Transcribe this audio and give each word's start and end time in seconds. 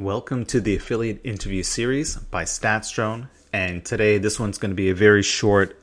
Welcome 0.00 0.46
to 0.46 0.62
the 0.62 0.76
affiliate 0.76 1.20
interview 1.24 1.62
series 1.62 2.16
by 2.16 2.44
StatsDrone. 2.44 3.28
And 3.52 3.84
today, 3.84 4.16
this 4.16 4.40
one's 4.40 4.56
going 4.56 4.70
to 4.70 4.74
be 4.74 4.88
a 4.88 4.94
very 4.94 5.22
short 5.22 5.76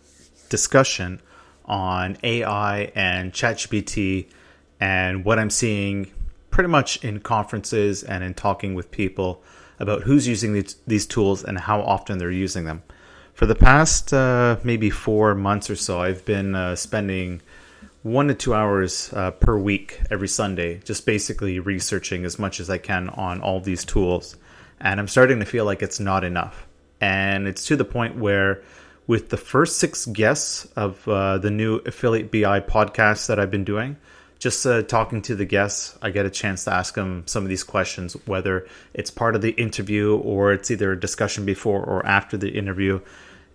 discussion 0.50 1.22
on 1.66 2.18
AI 2.24 2.92
and 2.96 3.32
ChatGPT 3.32 4.26
and 4.80 5.24
what 5.24 5.38
I'm 5.38 5.52
seeing 5.52 6.12
pretty 6.50 6.68
much 6.68 7.04
in 7.04 7.20
conferences 7.20 8.02
and 8.02 8.24
in 8.24 8.34
talking 8.34 8.74
with 8.74 8.90
people 8.90 9.44
about 9.78 10.02
who's 10.02 10.28
using 10.28 10.54
these, 10.54 10.78
these 10.88 11.06
tools 11.06 11.44
and 11.44 11.60
how 11.60 11.82
often 11.84 12.18
they're 12.18 12.32
using 12.32 12.66
them. 12.66 12.82
For 13.36 13.46
the 13.46 13.54
past 13.54 14.12
uh, 14.14 14.58
maybe 14.64 14.90
four 14.90 15.36
months 15.36 15.70
or 15.70 15.76
so, 15.76 16.02
I've 16.02 16.26
been 16.26 16.56
uh, 16.56 16.76
spending 16.76 17.44
one 18.08 18.30
to 18.30 18.34
two 18.34 18.54
hours 18.54 19.12
uh, 19.14 19.32
per 19.32 19.58
week 19.58 20.00
every 20.10 20.30
Sunday, 20.30 20.80
just 20.86 21.06
basically 21.06 21.60
researching 21.60 22.24
as 22.24 22.40
much 22.40 22.60
as 22.60 22.70
I 22.70 22.78
can 22.78 23.10
on 23.10 23.42
all 23.42 23.60
these 23.60 23.84
tools. 23.84 24.38
And 24.80 25.00
I'm 25.00 25.08
starting 25.08 25.40
to 25.40 25.46
feel 25.46 25.66
like 25.66 25.82
it's 25.82 26.00
not 26.00 26.24
enough. 26.24 26.66
And 27.02 27.48
it's 27.48 27.66
to 27.66 27.76
the 27.76 27.86
point 27.86 28.18
where, 28.18 28.64
with 29.08 29.30
the 29.30 29.38
first 29.38 29.78
six 29.78 30.06
guests 30.06 30.66
of 30.76 31.06
uh, 31.08 31.38
the 31.38 31.52
new 31.52 31.78
Affiliate 31.86 32.32
BI 32.32 32.62
podcast 32.62 33.28
that 33.28 33.40
I've 33.40 33.52
been 33.52 33.66
doing, 33.66 33.98
just 34.40 34.66
uh, 34.66 34.84
talking 34.84 35.22
to 35.24 35.36
the 35.36 35.46
guests, 35.46 35.98
I 36.02 36.12
get 36.12 36.26
a 36.26 36.30
chance 36.30 36.64
to 36.66 36.74
ask 36.74 36.94
them 36.94 37.24
some 37.26 37.44
of 37.44 37.50
these 37.50 37.64
questions, 37.64 38.14
whether 38.26 38.68
it's 38.94 39.12
part 39.12 39.36
of 39.36 39.42
the 39.42 39.52
interview 39.52 40.16
or 40.18 40.54
it's 40.54 40.72
either 40.72 40.94
a 40.94 41.00
discussion 41.00 41.46
before 41.46 41.84
or 41.84 42.06
after 42.06 42.38
the 42.38 42.50
interview. 42.50 43.02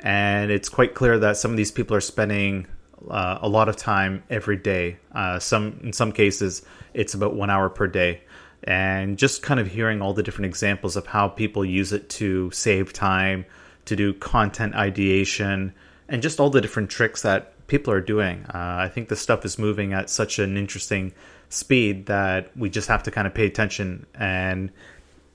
And 0.00 0.50
it's 0.50 0.68
quite 0.68 0.94
clear 0.94 1.18
that 1.20 1.36
some 1.36 1.52
of 1.52 1.56
these 1.56 1.70
people 1.70 1.96
are 1.96 2.00
spending 2.00 2.66
uh, 3.08 3.38
a 3.40 3.48
lot 3.48 3.68
of 3.68 3.76
time 3.76 4.22
every 4.30 4.56
day. 4.56 4.98
Uh, 5.14 5.38
some 5.38 5.80
in 5.82 5.92
some 5.92 6.12
cases, 6.12 6.62
it's 6.94 7.14
about 7.14 7.34
one 7.34 7.50
hour 7.50 7.68
per 7.68 7.86
day, 7.86 8.22
and 8.64 9.18
just 9.18 9.42
kind 9.42 9.60
of 9.60 9.66
hearing 9.66 10.02
all 10.02 10.14
the 10.14 10.22
different 10.22 10.46
examples 10.46 10.96
of 10.96 11.06
how 11.06 11.28
people 11.28 11.64
use 11.64 11.92
it 11.92 12.08
to 12.10 12.50
save 12.50 12.92
time, 12.92 13.44
to 13.86 13.96
do 13.96 14.12
content 14.14 14.74
ideation, 14.74 15.74
and 16.08 16.22
just 16.22 16.40
all 16.40 16.50
the 16.50 16.60
different 16.60 16.90
tricks 16.90 17.22
that 17.22 17.66
people 17.66 17.92
are 17.92 18.00
doing. 18.00 18.44
Uh, 18.48 18.76
I 18.80 18.88
think 18.88 19.08
the 19.08 19.16
stuff 19.16 19.44
is 19.44 19.58
moving 19.58 19.92
at 19.92 20.10
such 20.10 20.38
an 20.38 20.56
interesting 20.56 21.12
speed 21.48 22.06
that 22.06 22.56
we 22.56 22.70
just 22.70 22.88
have 22.88 23.02
to 23.04 23.10
kind 23.10 23.26
of 23.26 23.34
pay 23.34 23.46
attention 23.46 24.06
and 24.14 24.70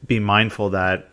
be 0.05 0.19
mindful 0.19 0.71
that 0.71 1.09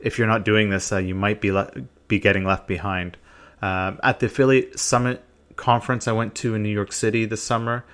if 0.00 0.18
you're 0.18 0.26
not 0.26 0.44
doing 0.44 0.70
this, 0.70 0.92
uh, 0.92 0.98
you 0.98 1.14
might 1.14 1.40
be 1.40 1.50
le- 1.50 1.72
be 2.08 2.18
getting 2.18 2.44
left 2.44 2.66
behind. 2.66 3.16
Uh, 3.62 3.96
at 4.02 4.20
the 4.20 4.26
affiliate 4.26 4.78
summit 4.78 5.22
conference 5.56 6.06
I 6.06 6.12
went 6.12 6.34
to 6.36 6.54
in 6.54 6.62
New 6.62 6.70
York 6.70 6.92
City 6.92 7.24
this 7.24 7.42
summer. 7.42 7.84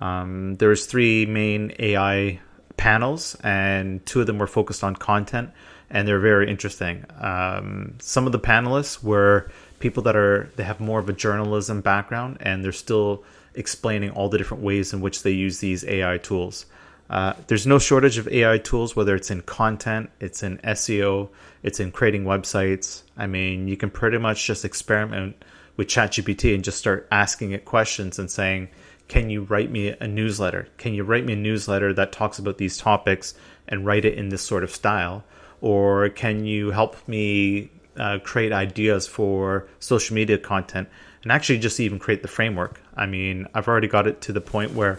Um, 0.00 0.56
there 0.56 0.68
was 0.68 0.86
three 0.86 1.26
main 1.26 1.74
AI 1.78 2.40
panels, 2.76 3.36
and 3.42 4.04
two 4.04 4.20
of 4.20 4.26
them 4.26 4.38
were 4.38 4.46
focused 4.46 4.82
on 4.82 4.96
content, 4.96 5.50
and 5.90 6.06
they're 6.06 6.18
very 6.18 6.50
interesting. 6.50 7.04
Um, 7.20 7.94
some 8.00 8.26
of 8.26 8.32
the 8.32 8.40
panelists 8.40 9.02
were 9.02 9.50
people 9.78 10.02
that 10.04 10.16
are 10.16 10.50
they 10.56 10.64
have 10.64 10.80
more 10.80 10.98
of 10.98 11.08
a 11.08 11.12
journalism 11.12 11.80
background, 11.80 12.38
and 12.40 12.64
they're 12.64 12.72
still 12.72 13.24
explaining 13.54 14.10
all 14.10 14.28
the 14.28 14.38
different 14.38 14.62
ways 14.62 14.92
in 14.92 15.00
which 15.00 15.22
they 15.22 15.30
use 15.30 15.58
these 15.60 15.84
AI 15.84 16.18
tools. 16.18 16.66
Uh, 17.10 17.34
there's 17.46 17.66
no 17.66 17.78
shortage 17.78 18.16
of 18.16 18.26
AI 18.28 18.56
tools, 18.56 18.96
whether 18.96 19.14
it's 19.14 19.30
in 19.30 19.42
content, 19.42 20.08
it's 20.18 20.42
in 20.42 20.56
SEO, 20.58 21.28
it's 21.62 21.78
in 21.78 21.92
creating 21.92 22.24
websites. 22.24 23.02
I 23.18 23.26
mean, 23.26 23.68
you 23.68 23.76
can 23.76 23.90
pretty 23.90 24.16
much 24.16 24.46
just 24.46 24.64
experiment 24.64 25.36
with 25.76 25.88
ChatGPT 25.88 26.54
and 26.54 26.64
just 26.64 26.78
start 26.78 27.06
asking 27.10 27.52
it 27.52 27.64
questions 27.64 28.18
and 28.18 28.30
saying, 28.30 28.68
"Can 29.08 29.30
you 29.30 29.42
write 29.42 29.70
me 29.70 29.88
a 29.88 30.06
newsletter? 30.06 30.68
Can 30.78 30.94
you 30.94 31.04
write 31.04 31.24
me 31.24 31.32
a 31.32 31.36
newsletter 31.36 31.92
that 31.94 32.12
talks 32.12 32.38
about 32.38 32.58
these 32.58 32.76
topics 32.76 33.34
and 33.68 33.86
write 33.86 34.04
it 34.04 34.18
in 34.18 34.28
this 34.28 34.42
sort 34.42 34.64
of 34.64 34.70
style? 34.70 35.24
Or 35.60 36.08
can 36.08 36.44
you 36.44 36.70
help 36.70 36.96
me 37.08 37.70
uh, 37.96 38.18
create 38.22 38.52
ideas 38.52 39.06
for 39.06 39.66
social 39.78 40.14
media 40.14 40.38
content 40.38 40.88
and 41.22 41.30
actually 41.30 41.58
just 41.58 41.78
even 41.80 41.98
create 41.98 42.22
the 42.22 42.28
framework?" 42.28 42.80
I 42.96 43.06
mean, 43.06 43.46
I've 43.54 43.68
already 43.68 43.88
got 43.88 44.06
it 44.06 44.20
to 44.22 44.32
the 44.32 44.40
point 44.40 44.72
where, 44.74 44.98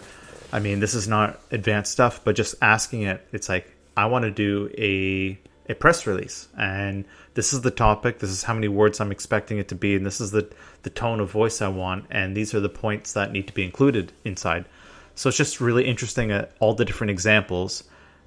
I 0.52 0.60
mean, 0.60 0.80
this 0.80 0.94
is 0.94 1.06
not 1.06 1.40
advanced 1.50 1.92
stuff, 1.92 2.20
but 2.24 2.34
just 2.34 2.54
asking 2.62 3.02
it, 3.02 3.26
it's 3.32 3.48
like 3.48 3.70
I 3.96 4.06
want 4.06 4.24
to 4.24 4.30
do 4.30 4.70
a 4.76 5.38
a 5.68 5.74
press 5.74 6.06
release. 6.06 6.48
And 6.58 7.04
this 7.34 7.52
is 7.52 7.62
the 7.62 7.70
topic. 7.70 8.18
This 8.18 8.30
is 8.30 8.42
how 8.42 8.54
many 8.54 8.68
words 8.68 9.00
i'm 9.00 9.12
expecting 9.12 9.58
it 9.58 9.68
to 9.68 9.74
be. 9.74 9.96
And 9.96 10.04
this 10.04 10.20
is 10.20 10.30
the 10.30 10.48
the 10.82 10.90
tone 10.90 11.20
of 11.20 11.30
voice 11.30 11.62
i 11.62 11.68
want. 11.68 12.06
And 12.10 12.36
these 12.36 12.54
are 12.54 12.60
the 12.60 12.68
points 12.68 13.12
that 13.14 13.32
need 13.32 13.46
to 13.46 13.54
be 13.54 13.64
included 13.64 14.12
inside. 14.24 14.66
So 15.14 15.28
it's 15.28 15.38
just 15.38 15.60
really 15.60 15.86
interesting 15.86 16.30
at 16.30 16.52
all 16.60 16.74
the 16.74 16.84
different 16.84 17.10
examples. 17.10 17.84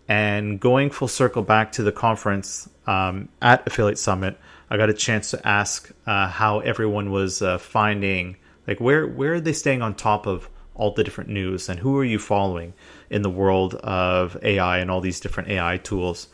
And 0.08 0.60
going 0.60 0.90
full 0.90 1.10
circle 1.10 1.44
back 1.44 1.74
to 1.74 1.84
the 1.84 1.92
conference 1.92 2.70
um, 2.88 3.28
at 3.42 3.68
affiliate 3.68 4.00
summit 4.00 4.40
i 4.70 4.78
got 4.78 4.90
a 4.90 4.94
chance 4.94 5.32
to 5.32 5.48
ask 5.48 5.92
uh, 6.06 6.28
how 6.28 6.60
everyone 6.60 7.12
was 7.12 7.42
uh, 7.42 7.58
finding 7.58 8.38
like 8.68 8.80
where 8.80 9.06
where 9.06 9.34
are 9.34 9.42
they 9.42 9.54
staying 9.54 9.82
on 9.82 9.96
top 9.96 10.26
of 10.26 10.50
all 10.78 10.92
the 10.92 11.04
different 11.04 11.30
news? 11.30 11.70
And 11.70 11.80
who 11.80 11.98
are 11.98 12.06
you 12.06 12.20
following 12.20 12.74
in 13.10 13.24
the 13.24 13.30
world 13.30 13.76
of 13.76 14.38
ai 14.44 14.78
and 14.78 14.90
all 14.90 15.02
these 15.02 15.20
different 15.20 15.50
ai 15.50 15.78
tools 15.78 16.28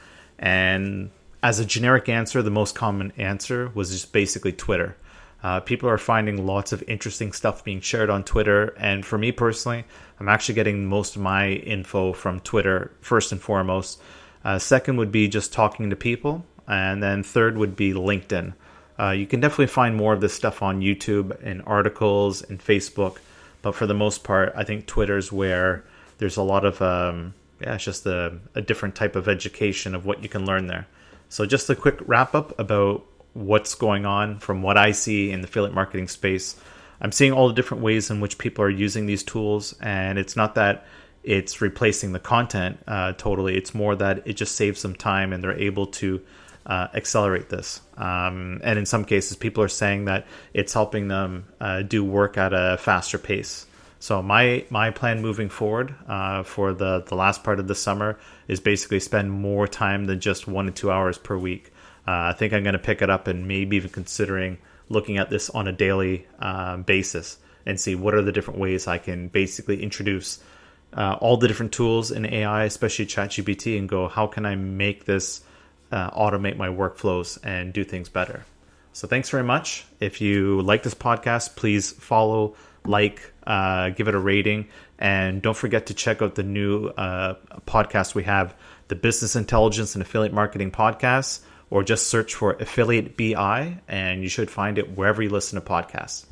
and 0.43 1.09
as 1.41 1.59
a 1.59 1.65
generic 1.65 2.09
answer, 2.09 2.41
the 2.41 2.51
most 2.51 2.75
common 2.75 3.13
answer 3.17 3.71
was 3.73 3.91
just 3.91 4.11
basically 4.11 4.51
Twitter. 4.51 4.97
Uh, 5.41 5.61
people 5.61 5.89
are 5.89 5.97
finding 5.97 6.45
lots 6.45 6.73
of 6.73 6.83
interesting 6.85 7.31
stuff 7.31 7.63
being 7.63 7.79
shared 7.79 8.09
on 8.09 8.25
Twitter. 8.25 8.75
And 8.77 9.05
for 9.05 9.17
me 9.17 9.31
personally, 9.31 9.85
I'm 10.19 10.27
actually 10.27 10.55
getting 10.55 10.85
most 10.85 11.15
of 11.15 11.21
my 11.21 11.51
info 11.51 12.11
from 12.11 12.41
Twitter, 12.41 12.91
first 12.99 13.31
and 13.31 13.41
foremost. 13.41 14.01
Uh, 14.43 14.59
second 14.59 14.97
would 14.97 15.13
be 15.13 15.29
just 15.29 15.53
talking 15.53 15.89
to 15.89 15.95
people. 15.95 16.45
And 16.67 17.01
then 17.01 17.23
third 17.23 17.57
would 17.57 17.77
be 17.77 17.93
LinkedIn. 17.93 18.53
Uh, 18.99 19.11
you 19.11 19.25
can 19.25 19.39
definitely 19.39 19.67
find 19.67 19.95
more 19.95 20.13
of 20.13 20.19
this 20.19 20.33
stuff 20.33 20.61
on 20.61 20.81
YouTube 20.81 21.41
and 21.41 21.61
articles 21.65 22.41
and 22.41 22.59
Facebook. 22.59 23.17
But 23.61 23.75
for 23.75 23.87
the 23.87 23.93
most 23.93 24.25
part, 24.25 24.51
I 24.57 24.65
think 24.65 24.87
Twitter's 24.87 25.31
where 25.31 25.85
there's 26.17 26.37
a 26.37 26.43
lot 26.43 26.65
of, 26.65 26.81
um, 26.81 27.33
yeah, 27.63 27.75
it's 27.75 27.83
just 27.83 28.05
a, 28.05 28.39
a 28.55 28.61
different 28.61 28.95
type 28.95 29.15
of 29.15 29.27
education 29.27 29.95
of 29.95 30.05
what 30.05 30.21
you 30.21 30.29
can 30.29 30.45
learn 30.45 30.67
there. 30.67 30.87
So, 31.29 31.45
just 31.45 31.69
a 31.69 31.75
quick 31.75 31.99
wrap 32.05 32.35
up 32.35 32.57
about 32.59 33.05
what's 33.33 33.75
going 33.75 34.05
on 34.05 34.39
from 34.39 34.61
what 34.61 34.77
I 34.77 34.91
see 34.91 35.31
in 35.31 35.41
the 35.41 35.47
affiliate 35.47 35.73
marketing 35.73 36.07
space. 36.07 36.55
I'm 37.01 37.11
seeing 37.11 37.33
all 37.33 37.47
the 37.47 37.53
different 37.53 37.83
ways 37.83 38.09
in 38.09 38.19
which 38.19 38.37
people 38.37 38.63
are 38.63 38.69
using 38.69 39.05
these 39.05 39.23
tools, 39.23 39.73
and 39.81 40.19
it's 40.19 40.35
not 40.35 40.55
that 40.55 40.85
it's 41.23 41.61
replacing 41.61 42.13
the 42.13 42.19
content 42.19 42.79
uh, 42.87 43.13
totally. 43.13 43.57
It's 43.57 43.73
more 43.73 43.95
that 43.95 44.27
it 44.27 44.33
just 44.33 44.55
saves 44.55 44.81
them 44.81 44.95
time 44.95 45.33
and 45.33 45.43
they're 45.43 45.57
able 45.57 45.87
to 45.87 46.21
uh, 46.65 46.87
accelerate 46.93 47.49
this. 47.49 47.81
Um, 47.97 48.61
and 48.63 48.77
in 48.77 48.85
some 48.85 49.05
cases, 49.05 49.37
people 49.37 49.63
are 49.63 49.69
saying 49.69 50.05
that 50.05 50.27
it's 50.53 50.73
helping 50.73 51.07
them 51.07 51.45
uh, 51.59 51.81
do 51.81 52.03
work 52.03 52.37
at 52.37 52.51
a 52.53 52.77
faster 52.77 53.17
pace. 53.17 53.65
So 54.03 54.21
my 54.21 54.65
my 54.69 54.91
plan 54.91 55.21
moving 55.21 55.47
forward 55.47 55.95
uh, 56.09 56.43
for 56.43 56.73
the 56.73 57.05
the 57.07 57.15
last 57.15 57.41
part 57.41 57.61
of 57.61 57.69
the 57.69 57.73
summer 57.73 58.19
is 58.49 58.59
basically 58.59 58.99
spend 58.99 59.31
more 59.31 59.65
time 59.65 60.03
than 60.07 60.19
just 60.19 60.45
one 60.45 60.65
to 60.65 60.73
two 60.73 60.91
hours 60.91 61.17
per 61.17 61.37
week. 61.37 61.71
Uh, 62.05 62.11
I 62.11 62.33
think 62.33 62.51
I'm 62.51 62.63
going 62.63 62.73
to 62.73 62.79
pick 62.79 63.01
it 63.01 63.09
up 63.09 63.27
and 63.27 63.47
maybe 63.47 63.77
even 63.77 63.89
considering 63.89 64.57
looking 64.89 65.19
at 65.19 65.29
this 65.29 65.49
on 65.49 65.69
a 65.69 65.71
daily 65.71 66.27
uh, 66.39 66.75
basis 66.75 67.37
and 67.65 67.79
see 67.79 67.95
what 67.95 68.13
are 68.13 68.21
the 68.21 68.33
different 68.33 68.59
ways 68.59 68.87
I 68.87 68.97
can 68.97 69.29
basically 69.29 69.81
introduce 69.81 70.43
uh, 70.91 71.15
all 71.21 71.37
the 71.37 71.47
different 71.47 71.71
tools 71.71 72.11
in 72.11 72.25
AI, 72.25 72.65
especially 72.65 73.05
ChatGPT, 73.05 73.79
and 73.79 73.87
go 73.87 74.09
how 74.09 74.27
can 74.27 74.45
I 74.45 74.55
make 74.55 75.05
this 75.05 75.45
uh, 75.93 76.11
automate 76.11 76.57
my 76.57 76.67
workflows 76.67 77.39
and 77.41 77.71
do 77.71 77.85
things 77.85 78.09
better. 78.09 78.43
So 78.91 79.07
thanks 79.07 79.29
very 79.29 79.45
much. 79.45 79.85
If 80.01 80.19
you 80.19 80.61
like 80.61 80.83
this 80.83 80.93
podcast, 80.93 81.55
please 81.55 81.93
follow 81.93 82.55
like, 82.85 83.33
uh, 83.45 83.89
give 83.89 84.07
it 84.07 84.15
a 84.15 84.19
rating, 84.19 84.67
and 84.99 85.41
don't 85.41 85.57
forget 85.57 85.87
to 85.87 85.93
check 85.93 86.21
out 86.21 86.35
the 86.35 86.43
new 86.43 86.87
uh, 86.87 87.35
podcast 87.65 88.15
we 88.15 88.23
have, 88.23 88.55
the 88.87 88.95
Business 88.95 89.35
Intelligence 89.35 89.95
and 89.95 90.01
Affiliate 90.01 90.33
Marketing 90.33 90.71
Podcast, 90.71 91.41
or 91.69 91.83
just 91.83 92.07
search 92.07 92.35
for 92.35 92.53
Affiliate 92.53 93.17
BI, 93.17 93.79
and 93.87 94.21
you 94.21 94.29
should 94.29 94.49
find 94.49 94.77
it 94.77 94.95
wherever 94.95 95.21
you 95.21 95.29
listen 95.29 95.59
to 95.59 95.67
podcasts. 95.67 96.25